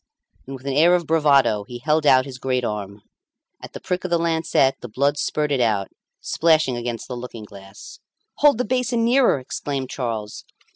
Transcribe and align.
And 0.47 0.55
with 0.55 0.65
an 0.65 0.73
air 0.73 0.95
of 0.95 1.05
bravado 1.05 1.63
he 1.63 1.77
held 1.77 2.07
out 2.07 2.25
his 2.25 2.39
great 2.39 2.63
arm. 2.63 3.03
At 3.61 3.73
the 3.73 3.79
prick 3.79 4.03
of 4.03 4.09
the 4.09 4.17
lancet 4.17 4.77
the 4.81 4.87
blood 4.89 5.15
spurted 5.19 5.61
out, 5.61 5.89
splashing 6.19 6.75
against 6.75 7.07
the 7.07 7.15
looking 7.15 7.45
glass. 7.45 7.99
"Hold 8.37 8.57
the 8.57 8.65
basin 8.65 9.05
nearer," 9.05 9.37
exclaimed 9.37 9.91
Charles. 9.91 10.43